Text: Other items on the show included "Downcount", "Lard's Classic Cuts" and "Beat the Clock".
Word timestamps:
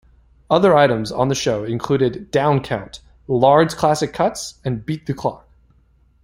Other 0.49 0.75
items 0.75 1.11
on 1.11 1.27
the 1.27 1.35
show 1.35 1.63
included 1.63 2.31
"Downcount", 2.31 3.01
"Lard's 3.27 3.75
Classic 3.75 4.11
Cuts" 4.11 4.59
and 4.65 4.83
"Beat 4.83 5.05
the 5.05 5.13
Clock". 5.13 5.47